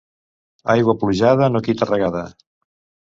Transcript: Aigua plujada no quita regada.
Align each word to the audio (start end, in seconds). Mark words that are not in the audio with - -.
Aigua 0.75 0.95
plujada 1.03 1.49
no 1.57 1.61
quita 1.69 1.91
regada. 1.93 2.25